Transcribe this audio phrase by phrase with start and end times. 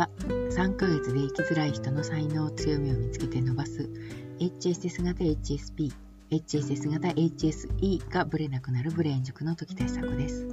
[0.00, 3.90] は3ヶ月で生きづらい人の才能強みを見つけて伸ばす
[4.38, 5.92] HSS 型 HSP
[6.30, 10.46] HSS 型 HSE がブレなくなるブレーン塾の時対策です。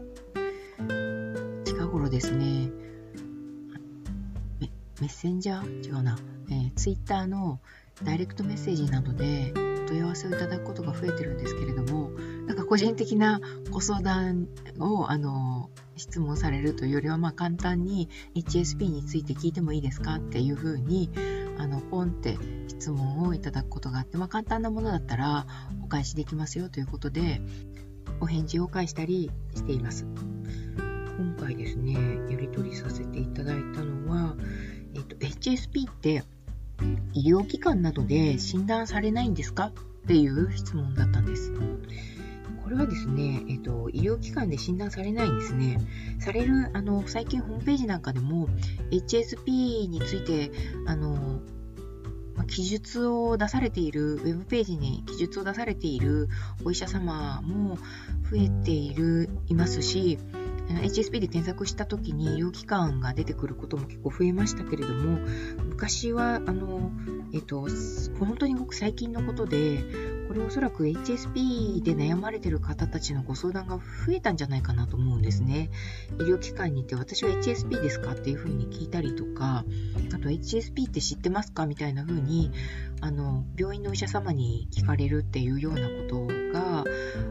[1.63, 2.70] 近頃ですね
[4.99, 5.88] メッセンジャー？
[5.88, 6.18] 違うな、
[6.50, 7.61] えー、Twitter の
[8.04, 9.54] ダイレクトメッセージなどで
[9.88, 12.09] 問い合わせをいただくことが増えてるんですけれども
[12.48, 14.48] なんか個人的なご相談
[14.79, 21.09] をあの質問されるというよりは、まあ、簡単に HSP について聞いてもいいですかっていうふうに
[21.57, 22.37] あのポンって
[22.67, 25.45] 質問をいただくことがあって、まあ、簡単なものだったら
[25.83, 27.41] お返しできますよということで
[28.20, 30.05] お返事を返したりしています。
[31.17, 31.93] 今回ですね、
[32.29, 34.35] やり取りさせていただいたのは、
[34.93, 36.23] えっと、HSP って
[37.13, 39.71] 医療機関などで診断されないんですか
[40.03, 41.51] っていう質問だったんです。
[42.63, 45.79] これはですね、えっと、医療機関で診断されないんですね。
[46.20, 48.48] される、あの、最近ホームページなんかでも、
[48.91, 50.51] HSP について、
[50.85, 51.41] あの、
[52.48, 56.29] 記述を出されている、ウェブページに記述を出されている
[56.63, 57.77] お医者様も
[58.29, 60.17] 増えている、いますし、
[60.76, 65.19] HSP で検索した時に医療機関が出てくることも結構増えましたけれども
[65.63, 66.91] 昔はあの、
[67.34, 67.67] えっと、
[68.19, 69.79] 本当にごく最近のことで
[70.28, 75.69] これおそらく HSP で悩まれてる方たちのご相談が増えたんじゃないかなと思うんですね。
[76.19, 79.63] 医療機関に行って私は HSP ですかっていうふうに聞いたりとか、
[80.13, 82.51] あと HSP って知ってますかみたいなふうに、
[83.00, 86.83] あの、病院のお医者様に聞かれるっていうようなことが、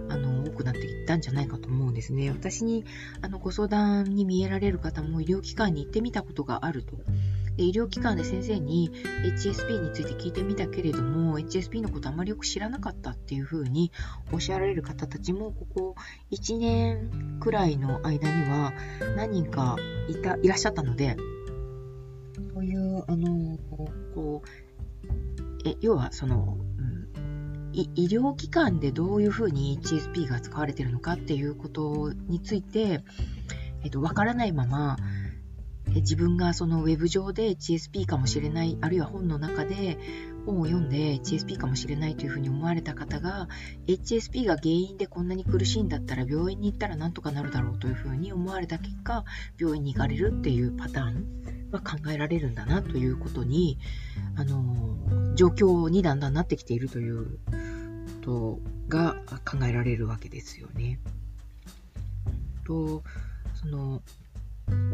[0.09, 2.31] あの、多くなっていったんじゃないかと思うんですね。
[2.31, 2.87] 私に、
[3.21, 6.97] あの、ご相談に見えられる方も医療機関に行ってみたことがあると。
[7.57, 8.91] で医療機関で先生に
[9.25, 13.93] HSP について聞いてみたけれども HSP のことあまりよく知らなかったっていうふうに
[14.33, 15.95] おっしゃられる方たちもここ
[16.31, 18.73] 1年くらいの間には
[19.17, 19.77] 何人か
[20.09, 21.17] いたいらっしゃったので
[22.53, 23.59] そういうあの
[24.15, 24.67] こう
[25.69, 27.09] え要はその、うん、
[27.73, 33.03] 医療機関でどういうふうに HSP が使われているのかっていうことについて、
[33.83, 34.97] えっと、わからないまま
[35.97, 39.99] 自分がそのウェブ上で HSP かもしれない、あるいは本の中で
[40.47, 43.49] 本を読んで HSP かもしれないというふうに思われた方が
[43.87, 49.25] HSP が原因でこんなに苦しいんだったら病院に行ったらなんとかなるだろうというふうに思われた結果
[49.59, 53.79] 病院に行かれるっていうパターンは考えられるんだなということに
[54.37, 57.31] あの状況にだんだんなってきているというこ
[58.23, 61.01] とが考えられるわけですよね。
[62.65, 63.03] と
[63.55, 64.03] その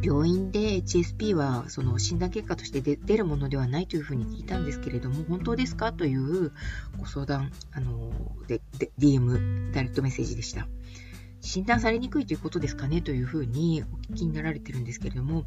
[0.02, 5.92] 病院で HSP はその診断結果として出るものではないというふうに聞いたんですけれども、本当ですか？
[5.92, 6.50] という
[6.98, 8.10] ご相談、あの
[8.48, 10.66] でで DM、ダイレクトメッセージでした。
[11.42, 15.44] 診断されにくいということですかねというふうにお聞きになられてるんですけれども、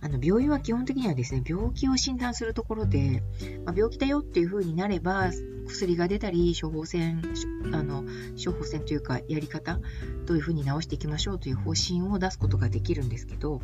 [0.00, 3.22] あの病院は基本的にはですね、病気を診断するところで、
[3.64, 5.30] まあ、病気だよっていうふうになれば、
[5.68, 7.22] 薬が出たり、処方箋、
[7.72, 8.04] あの
[8.42, 9.78] 処方箋というか、やり方、
[10.26, 13.60] どういうふうに治していきましょうという方針を出すことができるんですけど、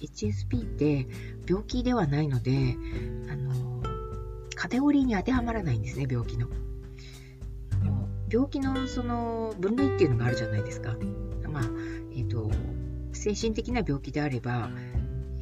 [0.00, 1.08] HSP って
[1.48, 2.76] 病気ではないので、
[3.28, 3.82] あの
[4.54, 6.46] カテゴリーに当てはまらないんですね、病気の。
[8.32, 10.96] 病気のその分類っていうのがあるじゃないですか。
[11.50, 11.62] まあ、
[12.12, 12.50] え、ー、と、
[13.12, 14.70] 精神的な病気であれば、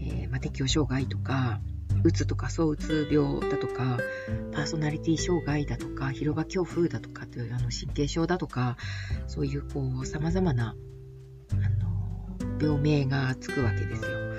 [0.00, 1.60] えー、まあ、適応障害とか、
[2.02, 3.98] うつとか躁うつ病だとか、
[4.52, 8.76] パーソナリティ障害だとか、広場恐怖だとかというあの神経症だとか、
[9.28, 10.74] そういうこう様々な
[11.52, 14.29] あの病名がつくわけですよ。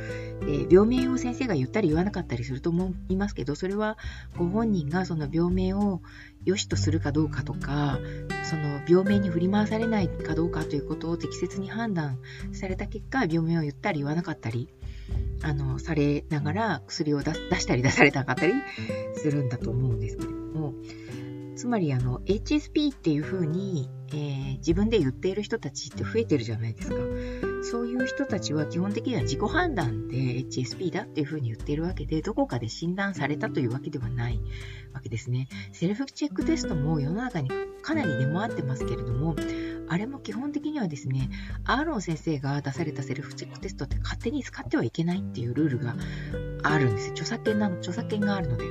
[0.46, 3.98] で病名を先生が言ったり言わなかったりすると思いますけどそれは
[4.38, 6.02] ご本人がその病名を
[6.46, 8.00] 良しとするかどうかとか
[8.44, 12.20] その病名に振り回されないかどうかということを適切に判断
[12.54, 14.70] された結果病名を言ったり言わなかったり
[15.44, 18.54] あのされながら薬を出したり出されなかったり
[19.16, 20.74] するんだと思うんですけれども
[21.56, 27.51] つまりあの HSP っていうふうに、えー、自分で言っている人たちって増えてるじゃないですか。
[27.64, 34.40] そういう人たちは基本的には自己判断で HSP だっていうふうに言っているわけで、どこかで診断されたというわけではない
[34.94, 35.48] わけですね。
[35.72, 37.50] セルフチェックテストも世の中に
[37.82, 39.36] かなり出回ってますけれども、
[39.88, 41.30] あれも基本的にはですね、
[41.66, 45.96] アーロン先生が出されたセルフチェックテストって勝手に使ってはいけないっていうルールが
[46.64, 47.12] あるんです。
[47.12, 48.66] 著作権なの、著作権があるので。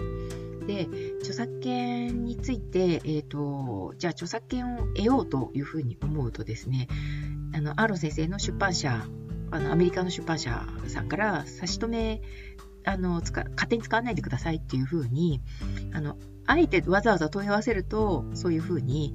[0.67, 0.89] で、
[1.21, 6.89] 著作権について、えっ、ー、と、じゃあ著作権を得ようというふうに思うとですね、
[7.55, 9.07] あの、アーロン先生の出版社、
[9.51, 12.23] あの、アメリカの出版社さんから差し止め、
[12.85, 15.41] あの、使勝手に使わないでくださいっていうふうに、
[15.93, 16.17] あの、
[16.47, 19.15] あえてわざわざ問い合わせると、そういうふうに、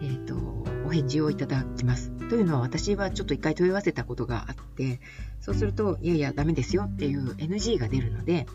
[0.00, 0.57] えっ、ー、と、
[0.88, 2.10] お返事をいただきます。
[2.30, 5.00] というのは私はちょっと一回問い合わせたことがあって、
[5.38, 8.46] そうすると、いやいや、ダメですよっていう NG が出るので、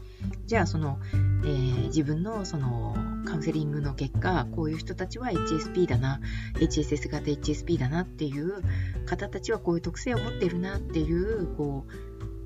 [0.48, 2.96] じゃあその、えー、自分のその
[3.26, 6.22] カウンセリングの結果、こういう人たちは HSP だな、
[6.56, 8.64] HSS 型 HSP だなっていう
[9.06, 11.94] 方たちはこういう特性を持っているなっていう、こう、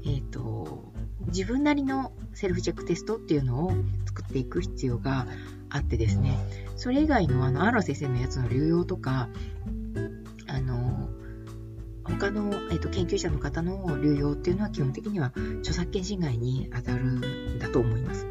[0.04, 0.92] えっ、ー、と、
[1.28, 3.72] 自分なりのセルフチェックテストっていうのを
[4.06, 5.28] 作っていく必要が
[5.70, 6.38] あってですね、
[6.76, 9.30] それ以外のあの、アロ先生のやつの流用とか、
[12.20, 18.26] 他の、えーと、研究者の方の流用っていうのは基本的には著作権侵害に当たるんだと思います。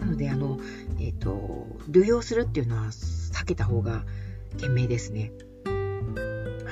[0.00, 0.58] なので、あの、
[0.98, 4.04] え、ー、と、流用するっていうのは避けた方が
[4.58, 5.32] 賢明ですね。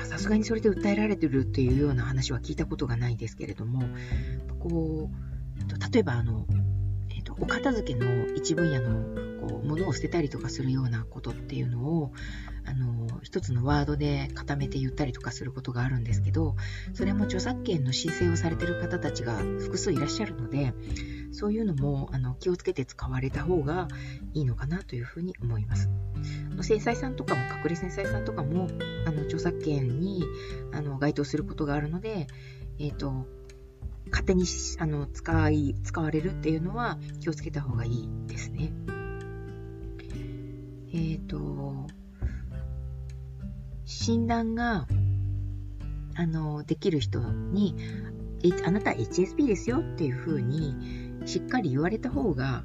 [0.03, 3.83] さすがにそれで訴えられてるっていうような話は聞いたことがないですけれども、
[4.59, 6.45] こう、例えばあの、
[7.09, 12.11] えっ、ー、と、お片付けの一分野のこう物を捨てたりとかするようなことっていうのを、
[12.65, 16.55] あの、一つのワードで固めて言ったりとかすることがあるんですけど、
[16.93, 20.73] それも著作権の申請をされてる方たちが複数いらっしゃるので、
[21.31, 23.87] そういうのもあの気をつけて使われた方が
[24.33, 25.89] いいのかなというふうに思います。
[26.61, 28.67] 繊細さんとかも、隠れ繊細さんとかも、
[29.05, 30.23] あの著作権に
[30.71, 32.27] あの該当することがあるので、
[32.79, 33.25] えっ、ー、と、
[34.09, 34.45] 勝手に
[34.79, 38.73] あの使い、使われるっていうのは気をつけた方がいいですね。
[40.91, 41.87] えっ、ー、と、
[43.99, 44.87] 診断が、
[46.15, 47.75] あの、できる人に、
[48.65, 50.73] あなた HSP ですよっていうふうに
[51.25, 52.63] しっかり言われた方が、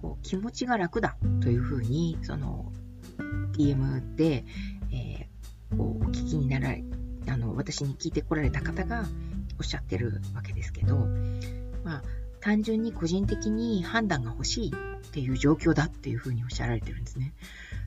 [0.00, 2.72] こう気持ちが楽だというふうに、その、
[3.52, 4.46] DM で、
[4.90, 6.82] えー、こうお聞きになられ、
[7.28, 9.04] あの、私に聞いてこられた方が
[9.58, 11.06] おっしゃってるわけですけど、
[11.84, 12.02] まあ、
[12.40, 14.72] 単純に個人的に判断が欲しい
[15.02, 17.34] っていう状況だっていうふうにおっしゃられてるんですね。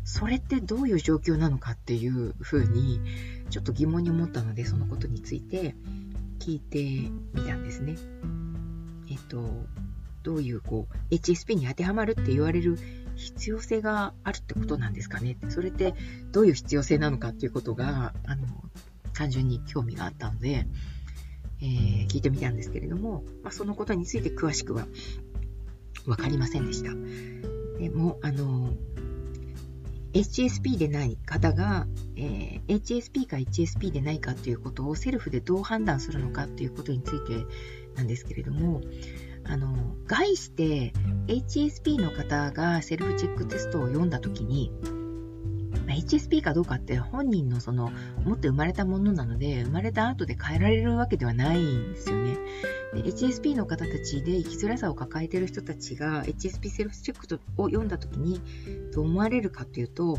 [0.03, 2.99] それってどういう状況なのかっていうふうに
[3.49, 5.75] ちょっと疑問に思ったのでそのことについて
[6.39, 7.95] 聞いてみたんですね。
[9.09, 9.65] えっと、
[10.23, 12.77] どういうこう HSP に当てはまるって言われる
[13.15, 15.37] 必要性があるってことなんですかね。
[15.49, 15.95] それって
[16.31, 18.45] どういう必要性なのかっていうことがあの
[19.13, 20.67] 単純に興味があったので、
[21.61, 24.85] えー、聞いてみたんですけれども、まあ、そのことについて詳しくは
[26.05, 26.91] 分かりませんでした。
[27.79, 28.73] でも、あの、
[30.13, 37.45] HSP でない方が、えー、HSP か HSP でないかということをセルフでどう判断するのかということについて
[37.95, 38.81] なんですけれども、
[39.43, 40.93] あの、概して
[41.27, 44.71] HSP の方がセルフチェックテストを読んだ時に
[45.95, 47.91] HSP かどうかって本人のその
[48.23, 52.37] 持って生まれたものなので生まれた後で変えられるわけではないんですよね。
[52.93, 58.41] HSP の方たちで生きづらさを抱えている人たちが HSP セルフチェックを読んだ時に
[58.93, 60.17] どう思われるかっていうと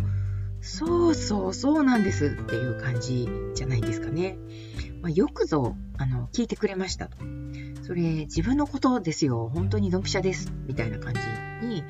[0.61, 4.37] そうそうそうなんですっていう感じじゃないですかね。
[5.01, 7.17] まあ、よくぞあの聞いてくれましたと。
[7.83, 9.49] それ自分のことですよ。
[9.55, 10.53] 本当にドンピシャです。
[10.67, 11.85] みたいな感じに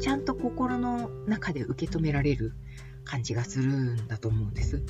[0.00, 2.52] ちゃんと心の中で受け止められる
[3.04, 4.82] 感じがするんだと思うんです。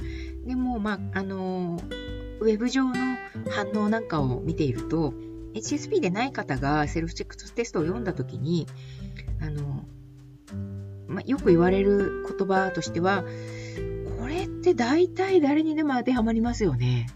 [0.45, 1.81] でも、まあ、あの、
[2.41, 2.95] ウェブ上の
[3.51, 5.15] 反応なんかを見ていると、
[5.55, 8.67] HSP でない方がセルフチェックテストを読んだときに、
[9.41, 9.87] あの、
[11.07, 13.25] まあ、よく言われる言葉としては、
[14.19, 17.09] これって大体誰にでも当てはまりますよね。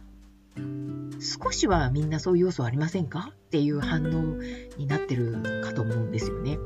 [1.20, 3.32] 少しはみんなそういう要素ありませんか？
[3.32, 4.42] っていう反応
[4.76, 6.58] になってるかと思うんですよね。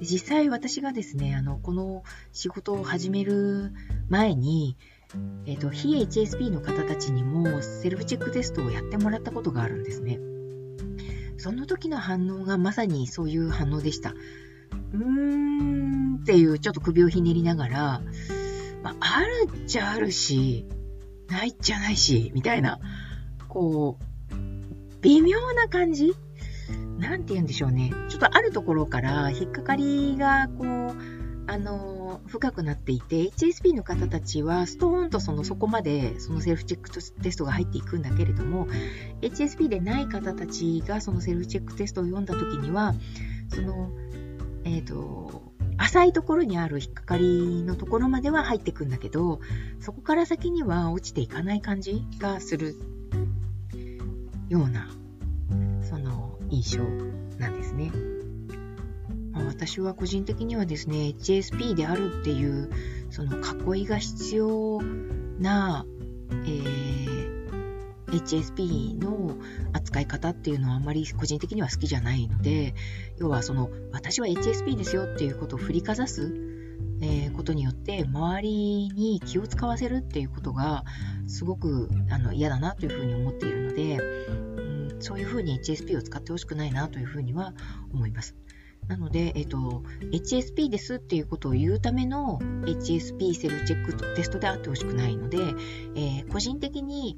[0.00, 2.02] 実際私がですね、あの、この
[2.32, 3.72] 仕事を始める
[4.08, 4.76] 前に、
[5.46, 10.18] えっ、ー、と、非 HSP の方たちにもセルフチェックテストをやってもらったことがあるんですね。
[11.36, 14.10] その時の反応がまさにそういう反応でした。
[14.10, 18.02] うーんっていうちょっと首をひねりながら、
[18.82, 20.66] まあ、あるっちゃあるし、
[21.28, 22.78] ないっちゃないし、みたいな、
[23.48, 26.14] こう、微妙な感じ
[27.00, 27.92] なんて言うんでしょうね。
[28.08, 30.94] ちょっとあるところから引っかかりが、こう、
[31.46, 37.00] あの、深くなっていて、HSP の方たちは、ストーンとその、そこまで、そのセルフチェックテ
[37.32, 38.68] ストが入っていくんだけれども、
[39.22, 42.94] HSP でない方たちが、そのセルフチェックテストを読んだ時には、
[43.48, 43.90] その、
[44.64, 45.42] えっ、ー、と、
[45.78, 49.40] 浅いところにある引っかかりのところまでは入っていくんだけど、
[49.80, 52.76] そこから先には落ちていかない感じがする
[54.50, 54.90] ような
[56.60, 56.84] 印象
[57.38, 57.90] なんですね。
[59.32, 62.70] まあ、私は個人的にはですね、HSP であるっていう
[63.10, 63.38] その
[63.74, 64.82] 囲いが必要
[65.38, 65.86] な、
[66.30, 67.50] えー、
[68.08, 69.36] HSP の
[69.72, 72.74] 扱い方っていうのはあんまり個人的には好きじゃないので、
[73.18, 76.50] 要はその私は HSP ですよっていうことを振りかざす
[77.02, 80.84] えー、ことによって周りに気を使わせるっていうことが
[81.26, 83.98] すごくあの嫌だなというふうに思っているので、
[85.00, 87.54] そういうふうに HSP を使ってほしくないなというふうには
[87.92, 88.36] 思います。
[88.88, 95.38] なので、えっと、HSP ですっていうことを言うための HSP セルフチェックテストであってほしくないので、
[95.94, 97.16] えー、個人的に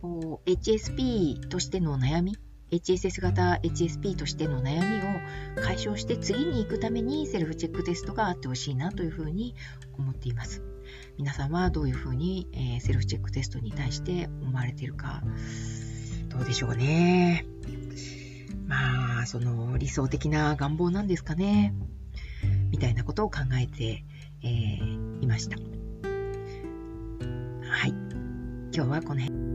[0.00, 2.36] こう HSP としての悩み
[2.72, 9.54] HSS 型 HSP としての悩みを解消して次に行くためにセルフチェックテストがあってほしいなというふうに
[9.98, 10.62] 思っています。
[11.18, 15.22] 皆さんはどういうふうに、えー、セルフチェックテストに対して思われているか、
[16.32, 17.44] どうでしょうね。
[18.66, 21.74] まあ、その理想的な願望なんですかね。
[22.70, 24.04] みたいなことを考えて、
[24.42, 25.56] えー、いました。
[25.56, 25.62] は
[27.86, 27.90] い。
[28.74, 29.51] 今日はこの辺。